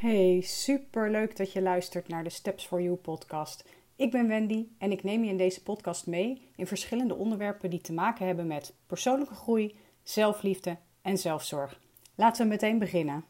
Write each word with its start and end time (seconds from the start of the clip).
Hey, 0.00 0.40
super 0.40 1.10
leuk 1.10 1.36
dat 1.36 1.52
je 1.52 1.62
luistert 1.62 2.08
naar 2.08 2.24
de 2.24 2.30
Steps 2.30 2.66
for 2.66 2.82
You 2.82 2.96
podcast. 2.96 3.64
Ik 3.96 4.10
ben 4.10 4.28
Wendy 4.28 4.66
en 4.78 4.92
ik 4.92 5.02
neem 5.02 5.24
je 5.24 5.30
in 5.30 5.36
deze 5.36 5.62
podcast 5.62 6.06
mee 6.06 6.50
in 6.56 6.66
verschillende 6.66 7.14
onderwerpen 7.14 7.70
die 7.70 7.80
te 7.80 7.92
maken 7.92 8.26
hebben 8.26 8.46
met 8.46 8.74
persoonlijke 8.86 9.34
groei, 9.34 9.76
zelfliefde 10.02 10.76
en 11.02 11.18
zelfzorg. 11.18 11.80
Laten 12.14 12.42
we 12.42 12.48
meteen 12.48 12.78
beginnen. 12.78 13.24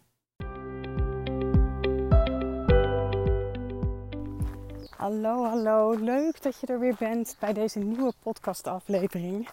Hallo, 4.97 5.45
hallo. 5.45 5.91
Leuk 5.99 6.43
dat 6.43 6.61
je 6.61 6.67
er 6.67 6.81
weer 6.81 6.97
bent 6.99 7.37
bij 7.41 7.53
deze 7.53 7.79
nieuwe 7.79 8.13
podcastaflevering. 8.23 9.49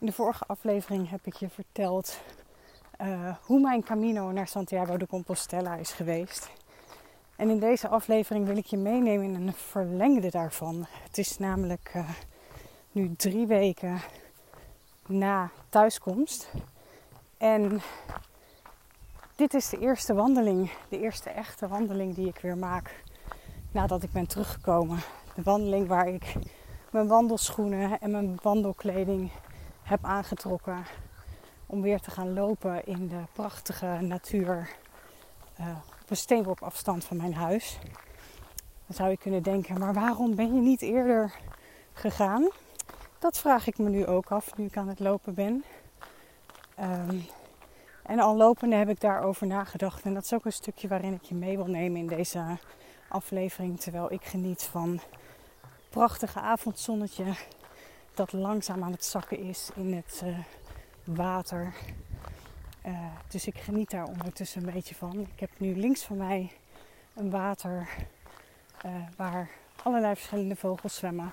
In 0.00 0.06
de 0.06 0.12
vorige 0.12 0.44
aflevering 0.46 1.10
heb 1.10 1.26
ik 1.26 1.34
je 1.34 1.48
verteld 1.48 2.20
uh, 3.00 3.34
hoe 3.40 3.60
mijn 3.60 3.82
camino 3.82 4.30
naar 4.30 4.48
Santiago 4.48 4.96
de 4.96 5.06
Compostela 5.06 5.74
is 5.76 5.92
geweest. 5.92 6.50
En 7.36 7.50
in 7.50 7.58
deze 7.58 7.88
aflevering 7.88 8.46
wil 8.46 8.56
ik 8.56 8.66
je 8.66 8.76
meenemen 8.76 9.24
in 9.24 9.34
een 9.34 9.52
verlengde 9.52 10.30
daarvan. 10.30 10.86
Het 11.02 11.18
is 11.18 11.38
namelijk 11.38 11.92
uh, 11.96 12.10
nu 12.92 13.14
drie 13.16 13.46
weken 13.46 14.00
na 15.06 15.50
thuiskomst. 15.68 16.50
En 17.38 17.80
dit 19.36 19.54
is 19.54 19.68
de 19.68 19.78
eerste 19.78 20.14
wandeling, 20.14 20.70
de 20.88 21.00
eerste 21.00 21.30
echte 21.30 21.68
wandeling 21.68 22.14
die 22.14 22.28
ik 22.28 22.38
weer 22.38 22.56
maak 22.56 23.02
nadat 23.72 24.02
ik 24.02 24.12
ben 24.12 24.26
teruggekomen. 24.26 24.98
De 25.34 25.42
wandeling 25.42 25.88
waar 25.88 26.08
ik 26.08 26.34
mijn 26.90 27.08
wandelschoenen 27.08 28.00
en 28.00 28.10
mijn 28.10 28.38
wandelkleding 28.42 29.30
heb 29.82 30.04
aangetrokken 30.04 30.86
om 31.74 31.82
weer 31.82 32.00
te 32.00 32.10
gaan 32.10 32.32
lopen 32.32 32.86
in 32.86 33.08
de 33.08 33.22
prachtige 33.32 33.98
natuur 34.00 34.70
uh, 35.60 35.66
op 36.02 36.10
een 36.10 36.16
steenworp 36.16 36.62
afstand 36.62 37.04
van 37.04 37.16
mijn 37.16 37.34
huis. 37.34 37.78
Dan 38.86 38.96
zou 38.96 39.10
je 39.10 39.16
kunnen 39.16 39.42
denken, 39.42 39.78
maar 39.78 39.94
waarom 39.94 40.34
ben 40.34 40.54
je 40.54 40.60
niet 40.60 40.82
eerder 40.82 41.34
gegaan? 41.92 42.50
Dat 43.18 43.38
vraag 43.38 43.66
ik 43.66 43.78
me 43.78 43.88
nu 43.88 44.06
ook 44.06 44.30
af, 44.30 44.56
nu 44.56 44.64
ik 44.64 44.76
aan 44.76 44.88
het 44.88 45.00
lopen 45.00 45.34
ben. 45.34 45.64
Um, 46.80 47.26
en 48.02 48.18
al 48.18 48.36
lopende 48.36 48.76
heb 48.76 48.88
ik 48.88 49.00
daarover 49.00 49.46
nagedacht. 49.46 50.02
En 50.02 50.14
dat 50.14 50.24
is 50.24 50.32
ook 50.32 50.44
een 50.44 50.52
stukje 50.52 50.88
waarin 50.88 51.12
ik 51.12 51.22
je 51.22 51.34
mee 51.34 51.56
wil 51.56 51.66
nemen 51.66 52.00
in 52.00 52.06
deze 52.06 52.58
aflevering. 53.08 53.80
Terwijl 53.80 54.12
ik 54.12 54.24
geniet 54.24 54.62
van 54.62 55.00
prachtige 55.90 56.40
avondzonnetje 56.40 57.24
dat 58.14 58.32
langzaam 58.32 58.82
aan 58.82 58.92
het 58.92 59.04
zakken 59.04 59.38
is 59.38 59.70
in 59.74 59.94
het 59.94 60.20
uh, 60.24 60.38
water. 61.04 61.74
Uh, 62.86 62.98
dus 63.28 63.46
ik 63.46 63.58
geniet 63.58 63.90
daar 63.90 64.04
ondertussen 64.04 64.66
een 64.66 64.72
beetje 64.72 64.94
van. 64.94 65.20
Ik 65.20 65.40
heb 65.40 65.50
nu 65.56 65.76
links 65.76 66.02
van 66.02 66.16
mij 66.16 66.52
een 67.14 67.30
water 67.30 67.88
uh, 68.86 68.92
waar 69.16 69.50
allerlei 69.82 70.14
verschillende 70.14 70.56
vogels 70.56 70.94
zwemmen. 70.94 71.32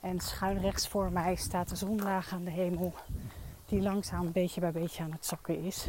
En 0.00 0.20
schuin 0.20 0.60
rechts 0.60 0.88
voor 0.88 1.12
mij 1.12 1.34
staat 1.34 1.68
de 1.68 1.76
zonlaag 1.76 2.32
aan 2.32 2.44
de 2.44 2.50
hemel, 2.50 2.94
die 3.66 3.82
langzaam 3.82 4.32
beetje 4.32 4.60
bij 4.60 4.72
beetje 4.72 5.02
aan 5.02 5.12
het 5.12 5.26
zakken 5.26 5.62
is. 5.62 5.86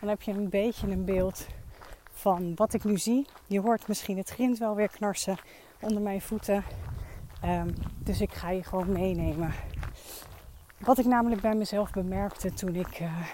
Dan 0.00 0.08
heb 0.08 0.22
je 0.22 0.32
een 0.32 0.48
beetje 0.48 0.90
een 0.90 1.04
beeld 1.04 1.46
van 2.12 2.54
wat 2.54 2.74
ik 2.74 2.84
nu 2.84 2.98
zie. 2.98 3.26
Je 3.46 3.60
hoort 3.60 3.88
misschien 3.88 4.16
het 4.16 4.30
grind 4.30 4.58
wel 4.58 4.74
weer 4.74 4.88
knarsen 4.88 5.36
onder 5.80 6.02
mijn 6.02 6.20
voeten. 6.20 6.64
Um, 7.44 7.74
dus 7.98 8.20
ik 8.20 8.32
ga 8.32 8.50
je 8.50 8.62
gewoon 8.62 8.92
meenemen 8.92 9.54
wat 10.84 10.98
ik 10.98 11.04
namelijk 11.04 11.40
bij 11.40 11.54
mezelf 11.54 11.90
bemerkte 11.90 12.52
toen 12.52 12.74
ik 12.74 13.00
uh, 13.00 13.26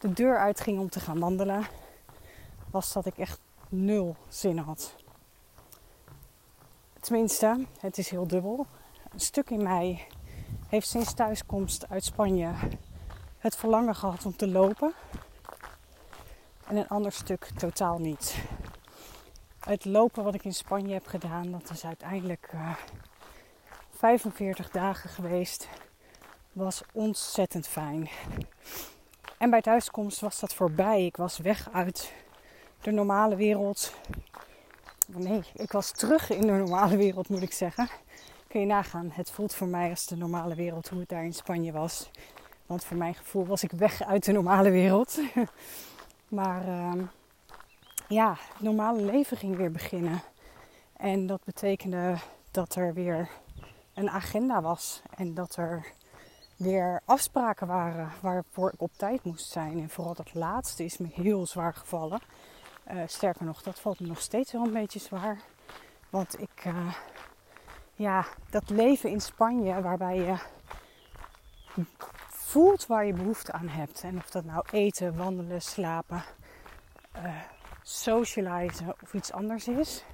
de 0.00 0.12
deur 0.12 0.38
uitging 0.38 0.78
om 0.78 0.88
te 0.88 1.00
gaan 1.00 1.18
wandelen, 1.18 1.66
was 2.70 2.92
dat 2.92 3.06
ik 3.06 3.18
echt 3.18 3.40
nul 3.68 4.16
zin 4.28 4.58
had. 4.58 4.94
Tenminste, 7.00 7.64
het 7.80 7.98
is 7.98 8.08
heel 8.08 8.26
dubbel. 8.26 8.66
Een 9.12 9.20
stuk 9.20 9.50
in 9.50 9.62
mij 9.62 10.06
heeft 10.68 10.88
sinds 10.88 11.14
thuiskomst 11.14 11.88
uit 11.88 12.04
Spanje 12.04 12.50
het 13.38 13.56
verlangen 13.56 13.94
gehad 13.94 14.26
om 14.26 14.36
te 14.36 14.48
lopen. 14.48 14.92
En 16.66 16.76
een 16.76 16.88
ander 16.88 17.12
stuk 17.12 17.50
totaal 17.56 17.98
niet. 17.98 18.36
Het 19.60 19.84
lopen 19.84 20.24
wat 20.24 20.34
ik 20.34 20.44
in 20.44 20.54
Spanje 20.54 20.92
heb 20.92 21.06
gedaan, 21.06 21.50
dat 21.50 21.70
is 21.70 21.84
uiteindelijk 21.84 22.50
uh, 22.54 22.70
eh, 22.70 22.76
45 23.90 24.70
dagen 24.70 25.10
geweest 25.10 25.68
was 26.56 26.82
ontzettend 26.92 27.68
fijn. 27.68 28.08
En 29.38 29.50
bij 29.50 29.60
thuiskomst 29.60 30.20
was 30.20 30.40
dat 30.40 30.54
voorbij. 30.54 31.06
Ik 31.06 31.16
was 31.16 31.38
weg 31.38 31.68
uit 31.72 32.12
de 32.80 32.90
normale 32.90 33.36
wereld. 33.36 33.94
Nee, 35.06 35.42
ik 35.54 35.72
was 35.72 35.90
terug 35.90 36.30
in 36.30 36.40
de 36.40 36.52
normale 36.52 36.96
wereld, 36.96 37.28
moet 37.28 37.42
ik 37.42 37.52
zeggen. 37.52 37.88
Kun 38.48 38.60
je 38.60 38.66
nagaan. 38.66 39.10
Het 39.12 39.30
voelt 39.30 39.54
voor 39.54 39.66
mij 39.66 39.90
als 39.90 40.06
de 40.06 40.16
normale 40.16 40.54
wereld 40.54 40.88
hoe 40.88 41.00
het 41.00 41.08
daar 41.08 41.24
in 41.24 41.34
Spanje 41.34 41.72
was. 41.72 42.10
Want 42.66 42.84
voor 42.84 42.96
mijn 42.96 43.14
gevoel 43.14 43.46
was 43.46 43.62
ik 43.62 43.70
weg 43.70 44.02
uit 44.02 44.24
de 44.24 44.32
normale 44.32 44.70
wereld. 44.70 45.20
maar 46.28 46.68
uh, 46.68 47.02
ja, 48.08 48.36
het 48.52 48.62
normale 48.62 49.02
leven 49.02 49.36
ging 49.36 49.56
weer 49.56 49.72
beginnen. 49.72 50.22
En 50.96 51.26
dat 51.26 51.44
betekende 51.44 52.16
dat 52.50 52.74
er 52.74 52.94
weer 52.94 53.28
een 53.94 54.10
agenda 54.10 54.62
was. 54.62 55.02
En 55.16 55.34
dat 55.34 55.56
er 55.56 55.86
weer 56.56 57.00
afspraken 57.04 57.66
waren 57.66 58.12
waarvoor 58.20 58.72
ik 58.72 58.80
op 58.80 58.92
tijd 58.96 59.24
moest 59.24 59.50
zijn. 59.50 59.80
En 59.80 59.90
vooral 59.90 60.14
dat 60.14 60.34
laatste 60.34 60.84
is 60.84 60.98
me 60.98 61.08
heel 61.12 61.46
zwaar 61.46 61.74
gevallen. 61.74 62.20
Uh, 62.92 63.02
sterker 63.06 63.44
nog, 63.44 63.62
dat 63.62 63.80
valt 63.80 64.00
me 64.00 64.06
nog 64.06 64.20
steeds 64.20 64.52
wel 64.52 64.64
een 64.64 64.72
beetje 64.72 64.98
zwaar. 64.98 65.40
Want 66.10 66.40
ik, 66.40 66.64
uh, 66.66 66.94
ja, 67.94 68.26
dat 68.50 68.70
leven 68.70 69.10
in 69.10 69.20
Spanje 69.20 69.82
waarbij 69.82 70.16
je 70.16 70.36
voelt 72.28 72.86
waar 72.86 73.06
je 73.06 73.12
behoefte 73.12 73.52
aan 73.52 73.68
hebt. 73.68 74.02
En 74.02 74.16
of 74.16 74.30
dat 74.30 74.44
nou 74.44 74.64
eten, 74.70 75.16
wandelen, 75.16 75.62
slapen, 75.62 76.24
uh, 77.16 77.34
socializen 77.82 78.94
of 79.02 79.14
iets 79.14 79.32
anders 79.32 79.68
is. 79.68 80.04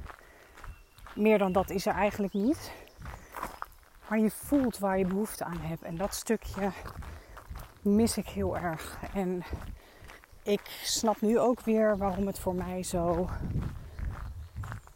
Meer 1.14 1.38
dan 1.38 1.53
dat 1.53 1.70
is 1.70 1.86
er 1.86 1.94
eigenlijk 1.94 2.32
niet. 2.32 2.72
Maar 4.12 4.20
je 4.20 4.30
voelt 4.30 4.78
waar 4.78 4.98
je 4.98 5.06
behoefte 5.06 5.44
aan 5.44 5.60
hebt. 5.60 5.82
En 5.82 5.96
dat 5.96 6.14
stukje 6.14 6.70
mis 7.82 8.16
ik 8.16 8.28
heel 8.28 8.56
erg. 8.56 8.98
En 9.14 9.42
ik 10.42 10.60
snap 10.82 11.20
nu 11.20 11.38
ook 11.38 11.60
weer 11.60 11.96
waarom 11.96 12.26
het 12.26 12.38
voor 12.38 12.54
mij 12.54 12.82
zo 12.82 13.28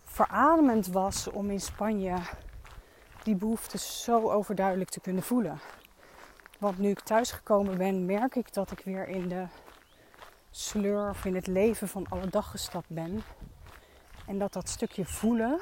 verademend 0.05 0.87
was 0.87 1.31
om 1.31 1.51
in 1.51 1.61
Spanje 1.61 2.17
die 3.23 3.35
behoefte 3.35 3.79
zo 3.79 4.31
overduidelijk 4.31 4.91
te 4.91 5.01
kunnen 5.01 5.23
voelen. 5.23 5.61
Want 6.59 6.79
nu 6.79 6.89
ik 6.89 7.01
thuisgekomen 7.01 7.79
ben, 7.79 8.07
merk 8.07 8.35
ik 8.35 8.53
dat 8.53 8.71
ik 8.71 8.81
weer 8.85 9.09
in 9.09 9.29
de 9.29 9.47
sleur 10.51 11.09
of 11.09 11.25
in 11.25 11.35
het 11.35 11.47
leven 11.47 11.89
van 11.89 12.07
alle 12.09 12.29
dag 12.29 12.51
gestapt 12.51 12.89
ben. 12.89 13.23
En 14.27 14.39
dat 14.39 14.53
dat 14.53 14.69
stukje 14.69 15.05
voelen, 15.05 15.61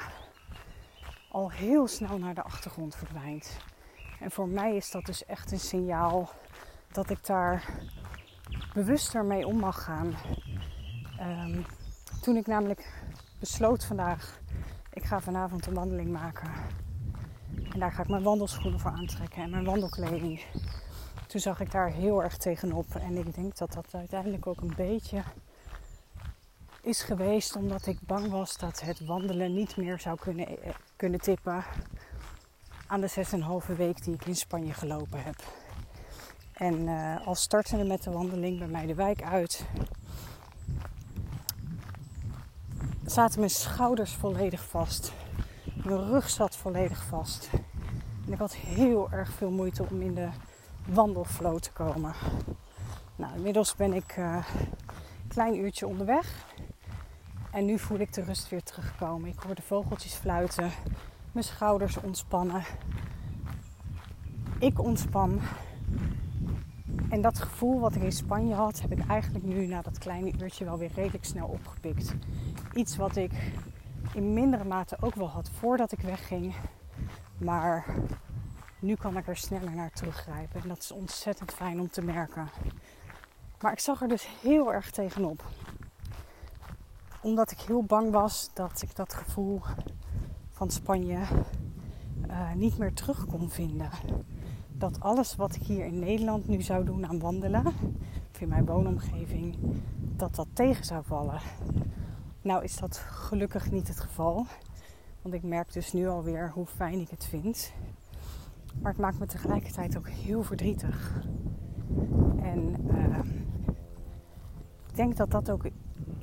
al 1.34 1.50
heel 1.50 1.86
snel 1.86 2.18
naar 2.18 2.34
de 2.34 2.42
achtergrond 2.42 2.96
verdwijnt. 2.96 3.56
En 4.20 4.30
voor 4.30 4.48
mij 4.48 4.76
is 4.76 4.90
dat 4.90 5.04
dus 5.04 5.24
echt 5.24 5.52
een 5.52 5.60
signaal 5.60 6.30
dat 6.92 7.10
ik 7.10 7.26
daar 7.26 7.64
bewuster 8.74 9.24
mee 9.24 9.46
om 9.46 9.56
mag 9.56 9.84
gaan. 9.84 10.14
Um, 11.20 11.66
toen 12.20 12.36
ik 12.36 12.46
namelijk 12.46 13.02
besloot 13.38 13.84
vandaag, 13.84 14.40
ik 14.92 15.04
ga 15.04 15.20
vanavond 15.20 15.66
een 15.66 15.74
wandeling 15.74 16.12
maken. 16.12 16.50
En 17.72 17.78
daar 17.78 17.92
ga 17.92 18.02
ik 18.02 18.08
mijn 18.08 18.22
wandelschoenen 18.22 18.80
voor 18.80 18.90
aantrekken 18.90 19.42
en 19.42 19.50
mijn 19.50 19.64
wandelkleding. 19.64 20.44
Toen 21.26 21.40
zag 21.40 21.60
ik 21.60 21.70
daar 21.70 21.90
heel 21.90 22.22
erg 22.22 22.36
tegenop. 22.36 22.94
En 22.94 23.16
ik 23.16 23.34
denk 23.34 23.56
dat 23.56 23.72
dat 23.72 23.94
uiteindelijk 23.94 24.46
ook 24.46 24.60
een 24.60 24.74
beetje 24.76 25.22
is 26.84 27.02
geweest 27.02 27.56
omdat 27.56 27.86
ik 27.86 27.98
bang 28.00 28.30
was 28.30 28.56
dat 28.56 28.80
het 28.80 29.06
wandelen 29.06 29.54
niet 29.54 29.76
meer 29.76 30.00
zou 30.00 30.18
kunnen, 30.18 30.62
eh, 30.62 30.74
kunnen 30.96 31.20
tippen 31.20 31.64
aan 32.86 33.00
de 33.00 33.08
6,5 33.08 33.76
week 33.76 34.04
die 34.04 34.14
ik 34.14 34.26
in 34.26 34.36
Spanje 34.36 34.72
gelopen 34.72 35.22
heb. 35.22 35.42
En 36.52 36.74
uh, 36.74 37.26
al 37.26 37.34
startende 37.34 37.84
met 37.84 38.02
de 38.02 38.10
wandeling 38.10 38.58
bij 38.58 38.66
mij 38.66 38.86
de 38.86 38.94
wijk 38.94 39.22
uit, 39.22 39.66
zaten 43.06 43.38
mijn 43.38 43.50
schouders 43.50 44.12
volledig 44.12 44.64
vast. 44.64 45.12
Mijn 45.84 46.08
rug 46.08 46.30
zat 46.30 46.56
volledig 46.56 47.04
vast. 47.04 47.50
En 48.26 48.32
ik 48.32 48.38
had 48.38 48.54
heel 48.54 49.10
erg 49.10 49.32
veel 49.32 49.50
moeite 49.50 49.86
om 49.90 50.02
in 50.02 50.14
de 50.14 50.28
wandelflow 50.86 51.58
te 51.58 51.72
komen. 51.72 52.14
Nou, 53.16 53.34
inmiddels 53.34 53.76
ben 53.76 53.92
ik 53.92 54.16
uh, 54.16 54.46
een 55.22 55.28
klein 55.28 55.58
uurtje 55.58 55.86
onderweg. 55.86 56.44
En 57.54 57.64
nu 57.64 57.78
voel 57.78 57.98
ik 57.98 58.12
de 58.12 58.22
rust 58.22 58.48
weer 58.48 58.62
terugkomen. 58.62 59.28
Ik 59.28 59.38
hoor 59.38 59.54
de 59.54 59.62
vogeltjes 59.62 60.14
fluiten, 60.14 60.70
mijn 61.32 61.44
schouders 61.44 61.96
ontspannen. 61.96 62.62
Ik 64.58 64.80
ontspan. 64.80 65.40
En 67.08 67.20
dat 67.20 67.38
gevoel 67.38 67.80
wat 67.80 67.94
ik 67.94 68.02
in 68.02 68.12
Spanje 68.12 68.54
had, 68.54 68.80
heb 68.80 68.92
ik 68.92 69.06
eigenlijk 69.06 69.44
nu 69.44 69.66
na 69.66 69.82
dat 69.82 69.98
kleine 69.98 70.32
uurtje 70.40 70.64
wel 70.64 70.78
weer 70.78 70.90
redelijk 70.94 71.24
snel 71.24 71.46
opgepikt. 71.46 72.14
iets 72.72 72.96
wat 72.96 73.16
ik 73.16 73.32
in 74.14 74.32
mindere 74.32 74.64
mate 74.64 74.96
ook 75.00 75.14
wel 75.14 75.30
had 75.30 75.50
voordat 75.50 75.92
ik 75.92 76.00
wegging. 76.00 76.54
Maar 77.38 77.86
nu 78.78 78.94
kan 78.94 79.16
ik 79.16 79.28
er 79.28 79.36
sneller 79.36 79.74
naar 79.74 79.90
teruggrijpen. 79.90 80.62
En 80.62 80.68
dat 80.68 80.78
is 80.78 80.92
ontzettend 80.92 81.52
fijn 81.52 81.80
om 81.80 81.90
te 81.90 82.02
merken. 82.02 82.48
Maar 83.60 83.72
ik 83.72 83.80
zag 83.80 84.02
er 84.02 84.08
dus 84.08 84.28
heel 84.42 84.72
erg 84.72 84.90
tegenop. 84.90 85.44
Omdat 87.24 87.50
ik 87.50 87.60
heel 87.60 87.82
bang 87.82 88.10
was 88.10 88.50
dat 88.52 88.82
ik 88.82 88.96
dat 88.96 89.14
gevoel 89.14 89.60
van 90.50 90.70
Spanje 90.70 91.18
uh, 92.28 92.52
niet 92.54 92.78
meer 92.78 92.92
terug 92.92 93.26
kon 93.26 93.50
vinden. 93.50 93.90
Dat 94.72 95.00
alles 95.00 95.36
wat 95.36 95.54
ik 95.54 95.62
hier 95.62 95.84
in 95.84 95.98
Nederland 95.98 96.48
nu 96.48 96.62
zou 96.62 96.84
doen 96.84 97.06
aan 97.06 97.18
wandelen, 97.18 97.66
of 98.32 98.40
in 98.40 98.48
mijn 98.48 98.64
woonomgeving, 98.64 99.56
dat 100.16 100.34
dat 100.34 100.46
tegen 100.52 100.84
zou 100.84 101.04
vallen. 101.04 101.40
Nou 102.42 102.64
is 102.64 102.76
dat 102.76 102.96
gelukkig 102.96 103.70
niet 103.70 103.88
het 103.88 104.00
geval. 104.00 104.46
Want 105.22 105.34
ik 105.34 105.42
merk 105.42 105.72
dus 105.72 105.92
nu 105.92 106.08
alweer 106.08 106.50
hoe 106.50 106.66
fijn 106.66 107.00
ik 107.00 107.10
het 107.10 107.24
vind. 107.24 107.72
Maar 108.80 108.92
het 108.92 109.00
maakt 109.00 109.18
me 109.18 109.26
tegelijkertijd 109.26 109.96
ook 109.96 110.08
heel 110.08 110.42
verdrietig. 110.42 111.24
En 112.42 112.76
uh, 112.86 113.18
ik 114.88 114.94
denk 114.94 115.16
dat 115.16 115.30
dat 115.30 115.50
ook 115.50 115.64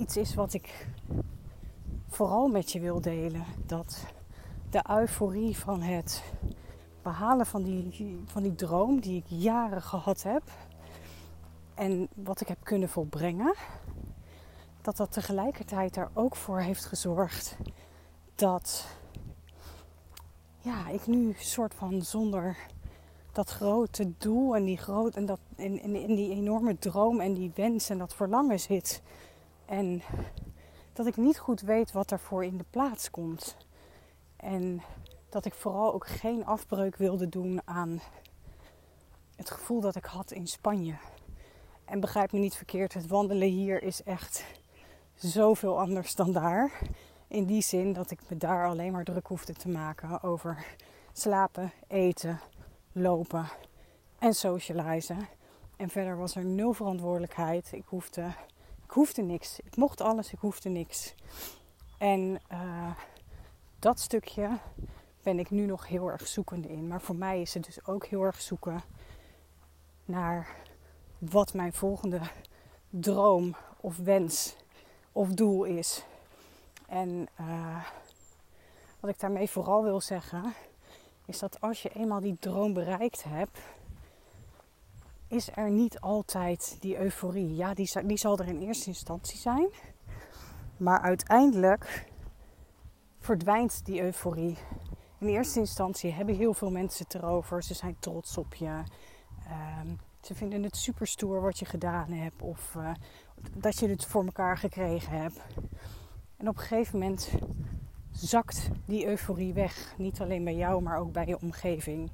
iets 0.01 0.17
is 0.17 0.33
wat 0.33 0.53
ik 0.53 0.87
vooral 2.09 2.47
met 2.47 2.71
je 2.71 2.79
wil 2.79 3.01
delen. 3.01 3.45
Dat 3.65 4.05
de 4.69 4.83
euforie 4.89 5.57
van 5.57 5.81
het 5.81 6.23
behalen 7.01 7.45
van 7.45 7.63
die, 7.63 8.21
van 8.25 8.43
die 8.43 8.55
droom 8.55 8.99
die 8.99 9.17
ik 9.17 9.25
jaren 9.27 9.81
gehad 9.81 10.23
heb. 10.23 10.43
En 11.73 12.07
wat 12.13 12.41
ik 12.41 12.47
heb 12.47 12.57
kunnen 12.63 12.89
volbrengen. 12.89 13.55
Dat 14.81 14.97
dat 14.97 15.11
tegelijkertijd 15.11 15.95
er 15.95 16.09
ook 16.13 16.35
voor 16.35 16.59
heeft 16.59 16.85
gezorgd 16.85 17.57
dat 18.35 18.85
ja, 20.57 20.89
ik 20.89 21.07
nu 21.07 21.33
soort 21.37 21.73
van 21.73 22.01
zonder 22.01 22.57
dat 23.31 23.49
grote 23.49 24.13
doel 24.17 24.55
en 24.55 24.63
die, 24.63 24.77
groot, 24.77 25.15
en 25.15 25.25
dat, 25.25 25.39
in, 25.55 25.81
in, 25.81 25.95
in 25.95 26.15
die 26.15 26.31
enorme 26.31 26.77
droom 26.77 27.19
en 27.19 27.33
die 27.33 27.51
wens 27.55 27.89
en 27.89 27.97
dat 27.97 28.13
verlangen 28.13 28.59
zit. 28.59 29.01
En 29.71 30.01
dat 30.93 31.05
ik 31.07 31.17
niet 31.17 31.39
goed 31.39 31.61
weet 31.61 31.91
wat 31.91 32.11
ervoor 32.11 32.43
in 32.43 32.57
de 32.57 32.65
plaats 32.69 33.09
komt. 33.09 33.57
En 34.35 34.81
dat 35.29 35.45
ik 35.45 35.53
vooral 35.53 35.93
ook 35.93 36.07
geen 36.07 36.45
afbreuk 36.45 36.95
wilde 36.95 37.29
doen 37.29 37.61
aan 37.65 38.01
het 39.35 39.51
gevoel 39.51 39.81
dat 39.81 39.95
ik 39.95 40.05
had 40.05 40.31
in 40.31 40.47
Spanje. 40.47 40.95
En 41.85 41.99
begrijp 41.99 42.31
me 42.31 42.39
niet 42.39 42.55
verkeerd, 42.55 42.93
het 42.93 43.07
wandelen 43.07 43.47
hier 43.47 43.83
is 43.83 44.03
echt 44.03 44.45
zoveel 45.15 45.79
anders 45.79 46.15
dan 46.15 46.31
daar. 46.31 46.71
In 47.27 47.45
die 47.45 47.61
zin 47.61 47.93
dat 47.93 48.11
ik 48.11 48.19
me 48.29 48.37
daar 48.37 48.67
alleen 48.67 48.91
maar 48.91 49.03
druk 49.03 49.27
hoefde 49.27 49.53
te 49.53 49.69
maken 49.69 50.23
over 50.23 50.65
slapen, 51.13 51.71
eten, 51.87 52.39
lopen 52.91 53.45
en 54.19 54.33
socializen. 54.33 55.27
En 55.75 55.89
verder 55.89 56.17
was 56.17 56.35
er 56.35 56.45
nul 56.45 56.73
verantwoordelijkheid. 56.73 57.71
Ik 57.71 57.85
hoefde, 57.85 58.33
ik 58.91 58.97
hoefde 58.97 59.21
niks. 59.21 59.59
Ik 59.59 59.75
mocht 59.75 60.01
alles, 60.01 60.31
ik 60.31 60.39
hoefde 60.39 60.69
niks. 60.69 61.15
En 61.97 62.41
uh, 62.51 62.91
dat 63.79 63.99
stukje 63.99 64.57
ben 65.23 65.39
ik 65.39 65.49
nu 65.49 65.65
nog 65.65 65.87
heel 65.87 66.07
erg 66.07 66.27
zoekende 66.27 66.67
in. 66.67 66.87
Maar 66.87 67.01
voor 67.01 67.15
mij 67.15 67.41
is 67.41 67.53
het 67.53 67.65
dus 67.65 67.85
ook 67.85 68.05
heel 68.05 68.23
erg 68.23 68.41
zoeken 68.41 68.81
naar 70.05 70.55
wat 71.17 71.53
mijn 71.53 71.73
volgende 71.73 72.21
droom 72.89 73.55
of 73.77 73.97
wens 73.97 74.55
of 75.11 75.29
doel 75.29 75.63
is. 75.63 76.03
En 76.87 77.27
uh, 77.39 77.85
wat 78.99 79.09
ik 79.09 79.19
daarmee 79.19 79.49
vooral 79.49 79.83
wil 79.83 80.01
zeggen, 80.01 80.53
is 81.25 81.39
dat 81.39 81.61
als 81.61 81.81
je 81.81 81.89
eenmaal 81.89 82.21
die 82.21 82.37
droom 82.39 82.73
bereikt 82.73 83.23
hebt, 83.23 83.59
is 85.31 85.49
er 85.55 85.69
niet 85.69 85.99
altijd 85.99 86.77
die 86.79 86.97
euforie. 86.97 87.55
Ja, 87.55 87.73
die, 87.73 88.17
zal 88.17 88.37
er 88.37 88.47
in 88.47 88.61
eerste 88.61 88.87
instantie 88.87 89.37
zijn. 89.37 89.67
Maar 90.77 91.01
uiteindelijk 91.01 92.05
verdwijnt 93.19 93.85
die 93.85 94.01
euforie. 94.01 94.57
In 95.17 95.27
eerste 95.27 95.59
instantie 95.59 96.11
hebben 96.11 96.35
heel 96.35 96.53
veel 96.53 96.71
mensen 96.71 97.05
het 97.05 97.13
erover. 97.15 97.63
Ze 97.63 97.73
zijn 97.73 97.95
trots 97.99 98.37
op 98.37 98.53
je. 98.53 98.83
Ehm, 99.45 99.87
ze 100.21 100.35
vinden 100.35 100.63
het 100.63 100.75
super 100.75 101.07
stoer 101.07 101.41
wat 101.41 101.59
je 101.59 101.65
gedaan 101.65 102.11
hebt. 102.11 102.41
Of 102.41 102.73
uh, 102.77 102.91
dat 103.51 103.79
je 103.79 103.87
het 103.87 104.05
voor 104.05 104.25
elkaar 104.25 104.57
gekregen 104.57 105.21
hebt. 105.21 105.39
En 106.37 106.47
op 106.47 106.57
een 106.57 106.63
gegeven 106.63 106.99
moment 106.99 107.31
zakt 108.11 108.69
die 108.85 109.05
euforie 109.05 109.53
weg. 109.53 109.93
Niet 109.97 110.21
alleen 110.21 110.43
bij 110.43 110.55
jou, 110.55 110.81
maar 110.81 110.99
ook 110.99 111.11
bij 111.11 111.27
je 111.27 111.41
omgeving. 111.41 112.11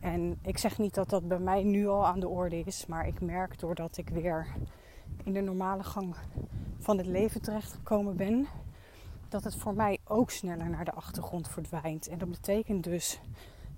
En 0.00 0.38
ik 0.42 0.58
zeg 0.58 0.78
niet 0.78 0.94
dat 0.94 1.08
dat 1.08 1.28
bij 1.28 1.38
mij 1.38 1.62
nu 1.62 1.88
al 1.88 2.06
aan 2.06 2.20
de 2.20 2.28
orde 2.28 2.60
is. 2.60 2.86
Maar 2.86 3.06
ik 3.06 3.20
merk 3.20 3.58
doordat 3.58 3.96
ik 3.96 4.08
weer 4.08 4.46
in 5.24 5.32
de 5.32 5.40
normale 5.40 5.82
gang 5.82 6.16
van 6.78 6.98
het 6.98 7.06
leven 7.06 7.42
terechtgekomen 7.42 8.16
ben 8.16 8.46
dat 9.28 9.44
het 9.44 9.56
voor 9.56 9.74
mij 9.74 9.98
ook 10.04 10.30
sneller 10.30 10.70
naar 10.70 10.84
de 10.84 10.92
achtergrond 10.92 11.48
verdwijnt. 11.48 12.08
En 12.08 12.18
dat 12.18 12.30
betekent 12.30 12.84
dus 12.84 13.20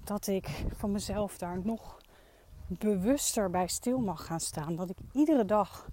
dat 0.04 0.26
ik 0.26 0.64
van 0.76 0.92
mezelf 0.92 1.38
daar 1.38 1.58
nog 1.64 1.98
bewuster 2.66 3.50
bij 3.50 3.66
stil 3.66 3.98
mag 3.98 4.26
gaan 4.26 4.40
staan. 4.40 4.76
Dat 4.76 4.90
ik 4.90 4.96
iedere 5.12 5.44
dag 5.44 5.88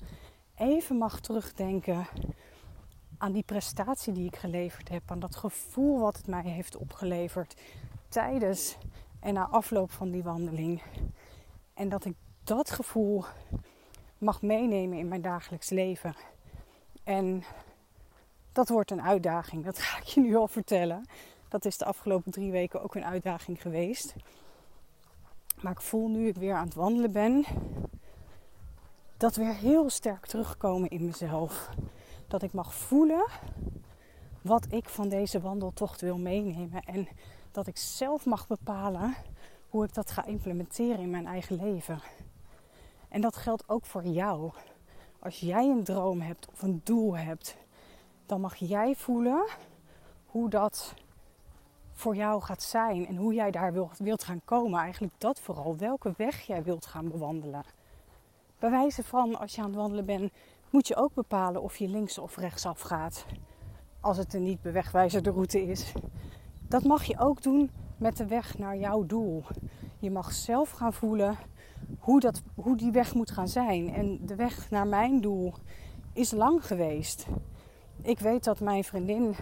even 0.55 0.97
mag 0.97 1.19
terugdenken 1.19 2.07
aan 3.17 3.31
die 3.31 3.43
prestatie 3.43 4.13
die 4.13 4.27
ik 4.27 4.35
geleverd 4.35 4.89
heb. 4.89 5.11
Aan 5.11 5.19
dat 5.19 5.35
gevoel 5.35 5.99
wat 5.99 6.17
het 6.17 6.27
mij 6.27 6.43
heeft 6.43 6.77
opgeleverd 6.77 7.61
tijdens 8.09 8.77
en 9.27 9.33
na 9.33 9.47
afloop 9.47 9.91
van 9.91 10.11
die 10.11 10.23
wandeling. 10.23 10.81
En 11.73 11.89
dat 11.89 12.05
ik 12.05 12.15
dat 12.43 12.69
gevoel 12.69 13.25
mag 14.17 14.41
meenemen 14.41 14.97
in 14.97 15.07
mijn 15.07 15.21
dagelijks 15.21 15.69
leven. 15.69 16.15
En 17.03 17.43
dat 18.51 18.69
wordt 18.69 18.91
een 18.91 19.01
uitdaging. 19.01 19.65
Dat 19.65 19.79
ga 19.79 19.97
ik 19.97 20.03
je 20.03 20.21
nu 20.21 20.35
al 20.35 20.47
vertellen. 20.47 21.05
Dat 21.47 21.65
is 21.65 21.77
de 21.77 21.85
afgelopen 21.85 22.31
drie 22.31 22.51
weken 22.51 22.83
ook 22.83 22.95
een 22.95 23.05
uitdaging 23.05 23.61
geweest. 23.61 24.15
Maar 25.61 25.71
ik 25.71 25.81
voel 25.81 26.07
nu 26.07 26.27
ik 26.27 26.35
weer 26.35 26.55
aan 26.55 26.65
het 26.65 26.75
wandelen 26.75 27.11
ben, 27.11 27.45
dat 29.17 29.35
weer 29.35 29.55
heel 29.55 29.89
sterk 29.89 30.25
terugkomen 30.25 30.89
in 30.89 31.05
mezelf. 31.05 31.69
Dat 32.27 32.41
ik 32.41 32.53
mag 32.53 32.73
voelen 32.73 33.25
wat 34.41 34.67
ik 34.69 34.89
van 34.89 35.09
deze 35.09 35.41
wandeltocht 35.41 36.01
wil 36.01 36.17
meenemen. 36.17 36.83
En 36.83 37.07
dat 37.57 37.67
ik 37.67 37.77
zelf 37.77 38.25
mag 38.25 38.47
bepalen 38.47 39.15
hoe 39.69 39.83
ik 39.83 39.93
dat 39.93 40.11
ga 40.11 40.25
implementeren 40.25 40.99
in 40.99 41.09
mijn 41.09 41.27
eigen 41.27 41.55
leven. 41.55 41.99
En 43.09 43.21
dat 43.21 43.35
geldt 43.35 43.69
ook 43.69 43.85
voor 43.85 44.03
jou. 44.03 44.51
Als 45.19 45.39
jij 45.39 45.69
een 45.69 45.83
droom 45.83 46.21
hebt 46.21 46.47
of 46.51 46.61
een 46.61 46.81
doel 46.83 47.17
hebt, 47.17 47.57
dan 48.25 48.41
mag 48.41 48.55
jij 48.55 48.95
voelen 48.95 49.47
hoe 50.25 50.49
dat 50.49 50.93
voor 51.91 52.15
jou 52.15 52.41
gaat 52.41 52.61
zijn 52.61 53.07
en 53.07 53.15
hoe 53.15 53.33
jij 53.33 53.51
daar 53.51 53.73
wilt, 53.97 54.23
gaan 54.23 54.41
komen. 54.45 54.79
Eigenlijk 54.79 55.13
dat 55.17 55.39
vooral, 55.39 55.77
welke 55.77 56.13
weg 56.17 56.41
jij 56.41 56.63
wilt 56.63 56.85
gaan 56.85 57.09
bewandelen. 57.09 57.63
Bij 58.59 58.69
wijze 58.69 59.03
van, 59.03 59.39
als 59.39 59.55
je 59.55 59.61
aan 59.61 59.67
het 59.67 59.75
wandelen 59.75 60.05
bent, 60.05 60.31
moet 60.69 60.87
je 60.87 60.95
ook 60.95 61.13
bepalen 61.13 61.61
of 61.61 61.77
je 61.77 61.87
links 61.87 62.17
of 62.17 62.37
rechtsaf 62.37 62.81
gaat. 62.81 63.25
Als 63.99 64.17
het 64.17 64.33
een 64.33 64.43
niet 64.43 64.61
bewegwijzerde 64.61 65.31
route 65.31 65.61
is. 65.61 65.93
Dat 66.67 66.83
mag 66.83 67.03
je 67.03 67.19
ook 67.19 67.41
doen 67.41 67.69
met 67.97 68.17
de 68.17 68.27
weg 68.27 68.57
naar 68.57 68.77
jouw 68.77 69.05
doel. 69.05 69.43
Je 69.99 70.11
mag 70.11 70.31
zelf 70.31 70.69
gaan 70.69 70.93
voelen 70.93 71.37
hoe, 71.99 72.19
dat, 72.19 72.41
hoe 72.55 72.77
die 72.77 72.91
weg 72.91 73.13
moet 73.13 73.31
gaan 73.31 73.47
zijn. 73.47 73.93
En 73.93 74.19
de 74.25 74.35
weg 74.35 74.69
naar 74.69 74.87
mijn 74.87 75.21
doel 75.21 75.53
is 76.13 76.31
lang 76.31 76.67
geweest. 76.67 77.27
Ik 78.01 78.19
weet 78.19 78.43
dat 78.43 78.59
mijn 78.59 78.83
vriendin 78.83 79.35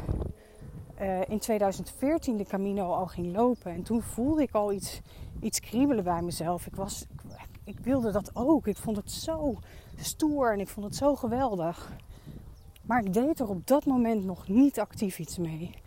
uh, 1.02 1.30
in 1.30 1.40
2014 1.40 2.38
de 2.38 2.46
Camino 2.46 2.92
al 2.92 3.08
ging 3.08 3.36
lopen. 3.36 3.72
En 3.72 3.84
toen 3.84 4.02
voelde 4.02 4.42
ik 4.42 4.54
al 4.54 4.74
iets, 4.74 5.02
iets 5.40 5.60
kriebelen 5.60 6.04
bij 6.04 6.22
mezelf. 6.22 6.66
Ik, 6.66 6.76
was, 6.76 7.06
ik 7.64 7.80
wilde 7.80 8.12
dat 8.12 8.32
ook. 8.34 8.68
Ik 8.68 8.78
vond 8.78 8.98
het 8.98 9.12
zo 9.12 9.60
stoer 9.96 10.52
en 10.54 10.60
ik 10.60 10.68
vond 10.68 10.86
het 10.86 10.96
zo 10.96 11.16
geweldig. 11.16 11.94
Maar 12.82 13.04
ik 13.04 13.14
deed 13.14 13.40
er 13.40 13.50
op 13.50 13.68
dat 13.68 13.86
moment 13.86 14.26
nog 14.26 14.48
niet 14.48 14.80
actief 14.80 15.20
iets 15.20 15.38
mee. 15.38 15.84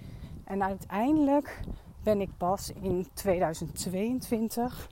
En 0.48 0.62
uiteindelijk 0.62 1.60
ben 2.02 2.20
ik 2.20 2.30
pas 2.36 2.72
in 2.72 3.08
2022, 3.14 4.88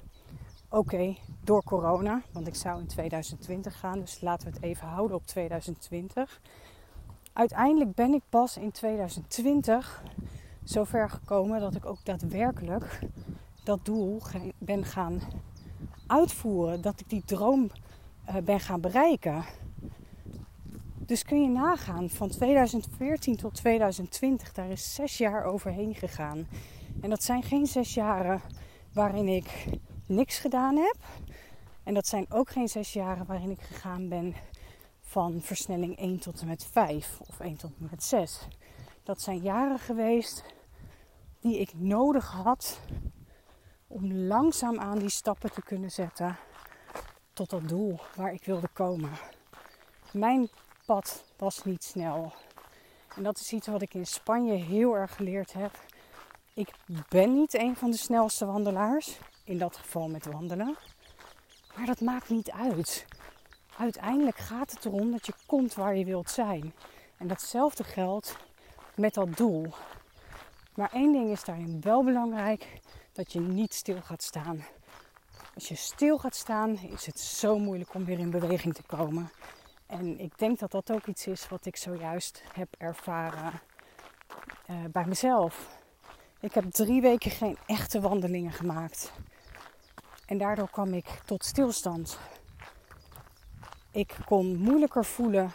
oké, 0.69 1.17
door 1.45 1.63
corona, 1.63 2.23
want 2.33 2.47
ik 2.47 2.55
zou 2.55 2.81
in 2.81 2.87
2020 2.87 3.79
gaan, 3.79 4.01
dus 4.01 4.21
laten 4.21 4.49
we 4.49 4.55
het 4.55 4.63
even 4.63 4.87
houden 4.87 5.17
op 5.17 5.27
2020 5.27 6.41
uiteindelijk 7.37 7.95
ben 7.95 8.15
ik 8.15 8.23
pas 8.29 8.57
in 8.57 8.71
2020 8.71 10.03
zover 10.65 11.11
gekomen 11.11 11.61
dat 11.61 11.75
ik 11.75 11.87
ook 11.87 12.05
daadwerkelijk 12.05 12.99
dat 13.65 13.85
doel 13.85 14.23
ben 14.59 14.85
gaan 14.85 15.21
uitvoeren. 16.07 16.81
Dat 16.81 17.01
ik 17.01 17.09
die 17.09 17.23
droom 17.25 17.71
eh, 18.25 18.37
ben 18.37 18.61
gaan 18.61 18.81
bereiken. 18.81 19.45
Dus 21.07 21.23
kun 21.23 21.43
je 21.43 21.49
nagaan, 21.49 22.11
van 22.11 22.29
2014 22.29 23.37
tot 23.37 23.55
2020, 23.55 24.53
daar 24.53 24.71
is 24.71 24.95
zes 24.95 25.19
jaar 25.19 25.45
overheen 25.45 25.95
gegaan. 25.95 26.47
En 27.01 27.11
dat 27.11 27.23
zijn 27.23 27.43
geen 27.43 27.67
zes 27.67 27.95
jaren 27.95 28.41
waarin 28.93 29.29
ik 29.29 29.67
niks 30.07 30.39
gedaan 30.39 30.77
heb. 30.77 30.97
En 31.83 31.95
dat 31.95 32.07
zijn 32.07 32.27
ook 32.29 32.51
geen 32.51 32.69
zes 32.69 32.93
jaren 32.93 33.27
waarin 33.27 33.51
ik 33.51 33.61
gegaan 33.61 34.09
ben 34.09 34.35
van 35.01 35.41
versnelling 35.41 35.99
1 35.99 36.19
tot 36.19 36.41
en 36.41 36.47
met 36.47 36.65
5 36.71 37.21
of 37.29 37.41
1 37.41 37.57
tot 37.57 37.71
en 37.79 37.89
met 37.91 38.03
6. 38.03 38.49
Dat 39.03 39.21
zijn 39.21 39.39
jaren 39.39 39.79
geweest 39.79 40.45
die 41.41 41.59
ik 41.59 41.71
nodig 41.75 42.33
had 42.33 42.81
om 43.87 44.13
langzaam 44.13 44.79
aan 44.79 44.99
die 44.99 45.09
stappen 45.09 45.53
te 45.53 45.63
kunnen 45.63 45.91
zetten 45.91 46.37
tot 47.33 47.51
dat 47.51 47.69
doel 47.69 48.01
waar 48.17 48.33
ik 48.33 48.45
wilde 48.45 48.69
komen. 48.69 49.11
Mijn 50.13 50.49
was 51.37 51.65
niet 51.65 51.85
snel. 51.85 52.33
En 53.17 53.23
dat 53.23 53.39
is 53.39 53.53
iets 53.53 53.67
wat 53.67 53.83
ik 53.83 53.95
in 53.95 54.07
Spanje 54.07 54.55
heel 54.55 54.97
erg 54.97 55.15
geleerd 55.15 55.53
heb. 55.53 55.71
Ik 56.55 56.71
ben 57.09 57.35
niet 57.35 57.55
een 57.55 57.77
van 57.77 57.91
de 57.91 57.97
snelste 57.97 58.47
wandelaars, 58.47 59.19
in 59.45 59.59
dat 59.59 59.77
geval 59.77 60.09
met 60.09 60.27
wandelen. 60.27 60.77
Maar 61.77 61.87
dat 61.87 62.01
maakt 62.01 62.29
niet 62.29 62.51
uit. 62.51 63.07
Uiteindelijk 63.79 64.37
gaat 64.37 64.71
het 64.71 64.85
erom 64.85 65.11
dat 65.11 65.27
je 65.27 65.33
komt 65.47 65.75
waar 65.75 65.97
je 65.97 66.05
wilt 66.05 66.31
zijn. 66.31 66.75
En 67.17 67.29
datzelfde 67.29 67.85
geldt 67.85 68.37
met 68.95 69.15
dat 69.15 69.37
doel. 69.37 69.67
Maar 70.75 70.93
één 70.93 71.13
ding 71.13 71.31
is 71.31 71.45
daarin 71.45 71.81
wel 71.81 72.05
belangrijk: 72.05 72.81
dat 73.13 73.33
je 73.33 73.41
niet 73.41 73.75
stil 73.75 74.01
gaat 74.03 74.23
staan. 74.23 74.65
Als 75.55 75.69
je 75.69 75.75
stil 75.75 76.19
gaat 76.19 76.35
staan, 76.35 76.79
is 76.79 77.07
het 77.07 77.21
zo 77.21 77.59
moeilijk 77.59 77.95
om 77.95 78.05
weer 78.05 78.19
in 78.19 78.31
beweging 78.31 78.75
te 78.75 78.83
komen. 78.83 79.31
En 79.87 80.19
ik 80.19 80.39
denk 80.39 80.59
dat 80.59 80.71
dat 80.71 80.91
ook 80.91 81.07
iets 81.07 81.27
is 81.27 81.49
wat 81.49 81.67
ik 81.67 81.77
zojuist 81.77 82.43
heb 82.53 82.69
ervaren 82.79 83.53
uh, 84.71 84.77
bij 84.91 85.05
mezelf. 85.07 85.69
Ik 86.41 86.53
heb 86.55 86.65
drie 86.71 87.01
weken 87.01 87.31
geen 87.31 87.59
echte 87.67 88.01
wandelingen 88.01 88.53
gemaakt. 88.53 89.13
En 90.27 90.39
daardoor 90.39 90.71
kwam 90.71 90.95
ik 90.95 91.07
tot 91.25 91.45
stilstand. 91.45 92.19
Ik 93.91 94.17
kon 94.25 94.57
moeilijker 94.57 95.05
voelen 95.05 95.53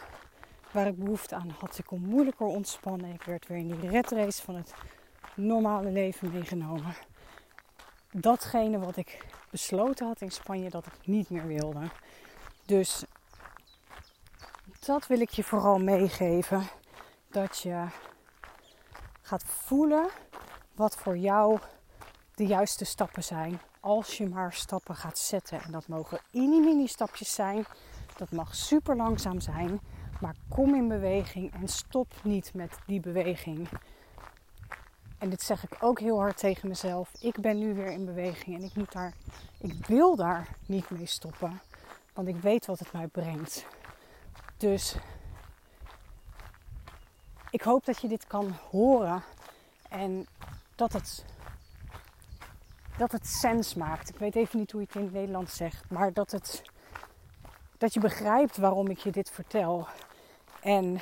waar 0.72 0.88
ik 0.88 1.04
behoefte 1.04 1.36
aan 1.36 1.56
had. 1.60 1.78
Ik 1.78 1.86
kon 1.86 2.02
moeilijker 2.02 2.46
ontspannen. 2.46 3.14
Ik 3.14 3.24
werd 3.24 3.48
weer 3.48 3.58
in 3.58 3.80
die 3.80 3.90
red 3.90 4.12
race 4.12 4.42
van 4.42 4.56
het 4.56 4.74
normale 5.36 5.92
leven 5.92 6.32
meegenomen. 6.32 6.94
Datgene 8.12 8.80
wat 8.80 8.98
ik 8.98 9.26
besloten 9.50 10.08
had 10.08 10.22
in 10.22 10.32
Spanje 10.32 10.70
dat 10.70 10.86
ik 10.86 11.08
niet 11.08 11.30
meer 11.30 11.48
wilde. 11.48 11.90
Dus 12.66 13.04
dat 14.86 15.08
wil 15.08 15.20
ik 15.20 15.30
je 15.30 15.44
vooral 15.44 15.80
meegeven. 15.80 16.64
Dat 17.30 17.60
je 17.60 17.86
gaat 19.22 19.44
voelen 19.44 20.10
wat 20.76 20.96
voor 20.96 21.18
jou 21.18 21.60
de 22.36 22.46
juiste 22.46 22.86
stappen 22.86 23.24
zijn. 23.24 23.60
Als 23.80 24.18
je 24.18 24.30
maar 24.30 24.54
stappen 24.54 24.96
gaat 24.96 25.18
zetten. 25.18 25.62
En 25.62 25.72
dat 25.72 25.88
mogen 25.88 26.20
mini-mini 26.32 26.88
stapjes 26.88 27.34
zijn. 27.34 27.66
Dat 28.18 28.32
mag 28.32 28.56
super 28.56 28.96
langzaam 28.96 29.40
zijn. 29.40 29.80
Maar 30.22 30.36
kom 30.50 30.76
in 30.76 30.88
beweging 30.88 31.54
en 31.54 31.68
stop 31.68 32.14
niet 32.24 32.54
met 32.54 32.78
die 32.86 33.00
beweging. 33.00 33.70
En 35.18 35.30
dit 35.30 35.42
zeg 35.42 35.64
ik 35.64 35.78
ook 35.80 36.00
heel 36.00 36.20
hard 36.20 36.38
tegen 36.38 36.68
mezelf. 36.68 37.14
Ik 37.20 37.40
ben 37.42 37.58
nu 37.58 37.74
weer 37.74 37.92
in 37.92 38.06
beweging 38.06 38.56
en 38.56 38.64
ik 38.64 38.76
moet 38.76 38.92
daar, 38.92 39.14
ik 39.58 39.86
wil 39.86 40.16
daar 40.16 40.48
niet 40.66 40.90
mee 40.90 41.06
stoppen. 41.06 41.62
Want 42.14 42.28
ik 42.28 42.36
weet 42.36 42.66
wat 42.66 42.80
het 42.80 42.94
mij 42.94 43.08
brengt. 43.08 43.66
Dus 44.62 44.96
ik 47.50 47.62
hoop 47.62 47.86
dat 47.86 48.02
je 48.02 48.08
dit 48.08 48.28
kan 48.28 48.54
horen 48.70 49.24
en 49.90 50.28
dat 50.76 50.94
het, 50.94 51.26
dat 52.98 53.12
het 53.12 53.28
sens 53.28 53.74
maakt. 53.74 54.10
Ik 54.10 54.18
weet 54.18 54.36
even 54.36 54.60
niet 54.60 54.72
hoe 54.72 54.82
je 54.82 54.88
het 54.88 54.96
in 54.96 55.04
het 55.04 55.14
Nederlands 55.14 55.56
zegt, 55.56 55.90
maar 55.90 56.14
dat, 56.14 56.32
het, 56.32 56.62
dat 57.78 57.94
je 57.94 58.00
begrijpt 58.00 58.58
waarom 58.58 58.88
ik 58.90 58.98
je 58.98 59.12
dit 59.12 59.30
vertel. 59.30 59.88
En 60.60 61.02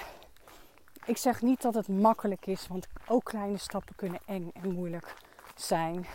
ik 1.05 1.17
zeg 1.17 1.41
niet 1.41 1.61
dat 1.61 1.73
het 1.73 1.87
makkelijk 1.87 2.45
is, 2.45 2.67
want 2.67 2.87
ook 3.07 3.23
kleine 3.23 3.57
stappen 3.57 3.95
kunnen 3.95 4.19
eng 4.25 4.51
en 4.53 4.73
moeilijk 4.73 5.15
zijn. 5.55 6.05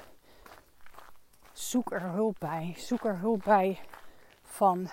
Zoek 1.52 1.92
er 1.92 2.02
hulp 2.02 2.36
bij. 2.38 2.74
Zoek 2.76 3.04
er 3.04 3.18
hulp 3.18 3.42
bij 3.44 3.80
van 4.42 4.90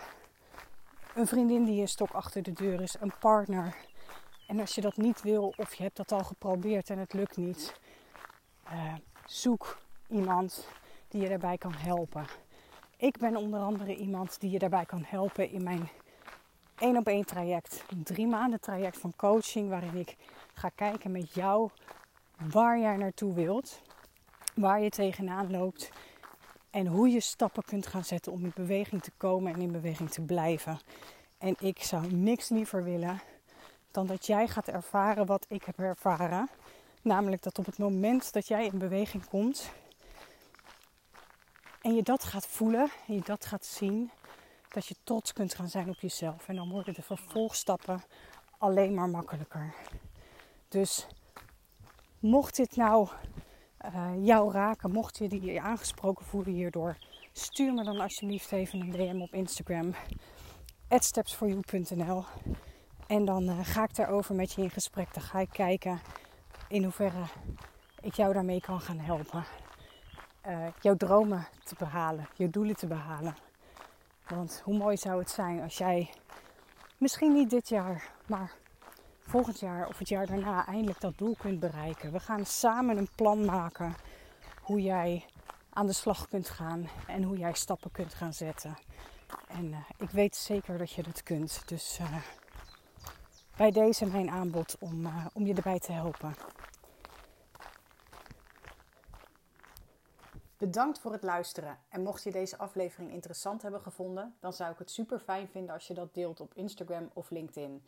een 1.15 1.27
vriendin 1.27 1.65
die 1.65 1.81
een 1.81 1.87
stok 1.87 2.11
achter 2.11 2.43
de 2.43 2.51
deur 2.51 2.81
is, 2.81 2.95
een 2.99 3.13
partner. 3.19 3.75
En 4.47 4.59
als 4.59 4.75
je 4.75 4.81
dat 4.81 4.97
niet 4.97 5.21
wil 5.21 5.53
of 5.57 5.73
je 5.73 5.83
hebt 5.83 5.97
dat 5.97 6.11
al 6.11 6.23
geprobeerd 6.23 6.89
en 6.89 6.97
het 6.97 7.13
lukt 7.13 7.37
niet, 7.37 7.79
uh, 8.71 8.93
zoek 9.25 9.77
iemand 10.07 10.67
die 11.07 11.21
je 11.21 11.29
daarbij 11.29 11.57
kan 11.57 11.73
helpen. 11.73 12.25
Ik 12.97 13.17
ben 13.17 13.35
onder 13.35 13.59
andere 13.59 13.95
iemand 13.95 14.39
die 14.39 14.51
je 14.51 14.59
daarbij 14.59 14.85
kan 14.85 15.03
helpen 15.07 15.49
in 15.49 15.63
mijn 15.63 15.89
één 16.77 16.97
op 16.97 17.07
één 17.07 17.25
traject. 17.25 17.83
Een 17.89 18.03
drie 18.03 18.27
maanden 18.27 18.59
traject 18.59 18.97
van 18.97 19.13
coaching 19.15 19.69
waarin 19.69 19.95
ik 19.95 20.15
ga 20.53 20.69
kijken 20.69 21.11
met 21.11 21.33
jou 21.33 21.69
waar 22.51 22.79
jij 22.79 22.95
naartoe 22.95 23.33
wilt. 23.33 23.81
Waar 24.55 24.81
je 24.81 24.89
tegenaan 24.89 25.51
loopt. 25.51 25.91
En 26.71 26.87
hoe 26.87 27.09
je 27.09 27.19
stappen 27.19 27.63
kunt 27.63 27.87
gaan 27.87 28.03
zetten 28.03 28.31
om 28.31 28.43
in 28.43 28.51
beweging 28.55 29.01
te 29.01 29.11
komen 29.17 29.53
en 29.53 29.61
in 29.61 29.71
beweging 29.71 30.11
te 30.11 30.21
blijven. 30.21 30.79
En 31.37 31.55
ik 31.59 31.83
zou 31.83 32.13
niks 32.13 32.49
liever 32.49 32.83
willen 32.83 33.21
dan 33.91 34.07
dat 34.07 34.25
jij 34.25 34.47
gaat 34.47 34.67
ervaren 34.67 35.25
wat 35.25 35.45
ik 35.49 35.63
heb 35.63 35.79
ervaren. 35.79 36.49
Namelijk 37.01 37.43
dat 37.43 37.59
op 37.59 37.65
het 37.65 37.77
moment 37.77 38.33
dat 38.33 38.47
jij 38.47 38.65
in 38.65 38.77
beweging 38.77 39.25
komt 39.25 39.71
en 41.81 41.95
je 41.95 42.03
dat 42.03 42.23
gaat 42.23 42.47
voelen 42.47 42.91
en 43.07 43.13
je 43.13 43.21
dat 43.23 43.45
gaat 43.45 43.65
zien, 43.65 44.11
dat 44.69 44.87
je 44.87 44.95
trots 45.03 45.33
kunt 45.33 45.53
gaan 45.53 45.69
zijn 45.69 45.89
op 45.89 45.99
jezelf. 45.99 46.47
En 46.47 46.55
dan 46.55 46.69
worden 46.69 46.93
de 46.93 47.01
vervolgstappen 47.01 48.03
alleen 48.57 48.93
maar 48.93 49.09
makkelijker. 49.09 49.73
Dus 50.67 51.07
mocht 52.19 52.55
dit 52.55 52.75
nou 52.75 53.07
uh, 53.85 54.25
jou 54.25 54.51
raken, 54.51 54.91
mocht 54.91 55.17
je 55.17 55.41
je 55.41 55.61
aangesproken 55.61 56.25
voelen 56.25 56.53
hierdoor, 56.53 56.97
stuur 57.31 57.73
me 57.73 57.83
dan 57.83 57.99
alsjeblieft 57.99 58.51
even 58.51 58.79
een 58.79 58.91
DM 58.91 59.21
op 59.21 59.33
Instagram. 59.33 59.95
stepsforyou.nl 60.89 62.23
En 63.07 63.25
dan 63.25 63.43
uh, 63.43 63.59
ga 63.63 63.83
ik 63.83 63.95
daarover 63.95 64.35
met 64.35 64.53
je 64.53 64.61
in 64.61 64.69
gesprek. 64.69 65.13
Dan 65.13 65.23
ga 65.23 65.39
ik 65.39 65.49
kijken 65.49 66.01
in 66.67 66.83
hoeverre 66.83 67.23
ik 68.01 68.13
jou 68.13 68.33
daarmee 68.33 68.61
kan 68.61 68.81
gaan 68.81 68.99
helpen. 68.99 69.43
Uh, 70.47 70.67
jouw 70.81 70.95
dromen 70.95 71.47
te 71.63 71.75
behalen, 71.77 72.27
jouw 72.35 72.49
doelen 72.49 72.75
te 72.75 72.87
behalen. 72.87 73.35
Want 74.27 74.61
hoe 74.63 74.77
mooi 74.77 74.97
zou 74.97 75.19
het 75.19 75.29
zijn 75.29 75.61
als 75.61 75.77
jij 75.77 76.09
misschien 76.97 77.33
niet 77.33 77.49
dit 77.49 77.69
jaar, 77.69 78.11
maar 78.27 78.53
volgend 79.31 79.59
jaar 79.59 79.87
of 79.87 79.97
het 79.97 80.09
jaar 80.09 80.25
daarna 80.25 80.65
eindelijk 80.65 80.99
dat 80.99 81.17
doel 81.17 81.35
kunt 81.35 81.59
bereiken. 81.59 82.11
We 82.11 82.19
gaan 82.19 82.45
samen 82.45 82.97
een 82.97 83.09
plan 83.15 83.45
maken 83.45 83.95
hoe 84.61 84.81
jij 84.81 85.25
aan 85.69 85.85
de 85.85 85.93
slag 85.93 86.27
kunt 86.27 86.49
gaan 86.49 86.89
en 87.07 87.23
hoe 87.23 87.37
jij 87.37 87.53
stappen 87.53 87.91
kunt 87.91 88.13
gaan 88.13 88.33
zetten. 88.33 88.77
En 89.47 89.65
uh, 89.65 89.77
ik 89.97 90.09
weet 90.09 90.35
zeker 90.35 90.77
dat 90.77 90.91
je 90.91 91.03
dat 91.03 91.23
kunt. 91.23 91.61
Dus 91.65 91.99
uh, 91.99 92.15
bij 93.57 93.71
deze 93.71 94.05
mijn 94.05 94.29
aanbod 94.29 94.77
om, 94.79 95.05
uh, 95.05 95.25
om 95.33 95.45
je 95.45 95.53
erbij 95.53 95.79
te 95.79 95.91
helpen. 95.91 96.35
Bedankt 100.57 100.99
voor 100.99 101.11
het 101.11 101.23
luisteren. 101.23 101.77
En 101.89 102.03
mocht 102.03 102.23
je 102.23 102.31
deze 102.31 102.57
aflevering 102.57 103.11
interessant 103.11 103.61
hebben 103.61 103.81
gevonden, 103.81 104.35
dan 104.39 104.53
zou 104.53 104.71
ik 104.71 104.77
het 104.77 104.91
super 104.91 105.19
fijn 105.19 105.47
vinden 105.47 105.73
als 105.73 105.87
je 105.87 105.93
dat 105.93 106.13
deelt 106.13 106.39
op 106.39 106.53
Instagram 106.53 107.09
of 107.13 107.29
LinkedIn. 107.29 107.83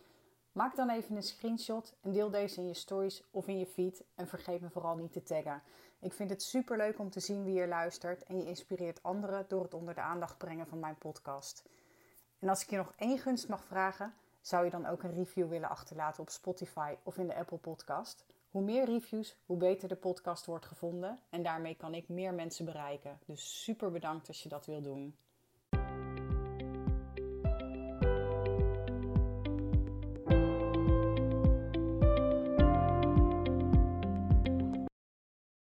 Maak 0.53 0.75
dan 0.75 0.89
even 0.89 1.15
een 1.15 1.23
screenshot 1.23 1.93
en 2.01 2.11
deel 2.11 2.29
deze 2.29 2.59
in 2.59 2.67
je 2.67 2.73
stories 2.73 3.23
of 3.31 3.47
in 3.47 3.59
je 3.59 3.65
feed. 3.65 4.03
En 4.15 4.27
vergeet 4.27 4.61
me 4.61 4.69
vooral 4.69 4.95
niet 4.95 5.11
te 5.11 5.23
taggen. 5.23 5.61
Ik 5.99 6.13
vind 6.13 6.29
het 6.29 6.43
super 6.43 6.77
leuk 6.77 6.99
om 6.99 7.09
te 7.09 7.19
zien 7.19 7.43
wie 7.43 7.59
er 7.59 7.67
luistert 7.67 8.23
en 8.23 8.37
je 8.37 8.45
inspireert 8.45 9.03
anderen 9.03 9.45
door 9.47 9.63
het 9.63 9.73
onder 9.73 9.93
de 9.93 10.01
aandacht 10.01 10.37
brengen 10.37 10.67
van 10.67 10.79
mijn 10.79 10.97
podcast. 10.97 11.63
En 12.39 12.49
als 12.49 12.61
ik 12.61 12.69
je 12.69 12.77
nog 12.77 12.93
één 12.97 13.17
gunst 13.17 13.47
mag 13.47 13.63
vragen, 13.63 14.13
zou 14.41 14.65
je 14.65 14.71
dan 14.71 14.85
ook 14.85 15.03
een 15.03 15.13
review 15.13 15.49
willen 15.49 15.69
achterlaten 15.69 16.21
op 16.21 16.29
Spotify 16.29 16.95
of 17.03 17.17
in 17.17 17.27
de 17.27 17.35
Apple 17.35 17.57
Podcast? 17.57 18.25
Hoe 18.49 18.61
meer 18.61 18.85
reviews, 18.85 19.35
hoe 19.45 19.57
beter 19.57 19.87
de 19.87 19.95
podcast 19.95 20.45
wordt 20.45 20.65
gevonden 20.65 21.19
en 21.29 21.43
daarmee 21.43 21.75
kan 21.75 21.93
ik 21.93 22.09
meer 22.09 22.33
mensen 22.33 22.65
bereiken. 22.65 23.19
Dus 23.25 23.63
super 23.63 23.91
bedankt 23.91 24.27
als 24.27 24.43
je 24.43 24.49
dat 24.49 24.65
wil 24.65 24.81
doen. 24.81 25.17